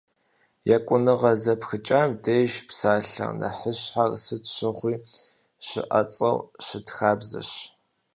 Екӏуныгъэ 0.75 1.31
зэпхыкӏэм 1.43 2.09
деж 2.23 2.51
псалъэ 2.67 3.27
нэхъыщхьэр 3.39 4.11
сыт 4.23 4.43
щыгъуи 4.55 4.95
щыӏэцӏэу 5.67 6.37
щыт 6.65 6.87
хабзэщ. 6.95 7.51